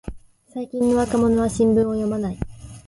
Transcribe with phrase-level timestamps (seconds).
[0.51, 2.37] 最近の若者は新聞を読まない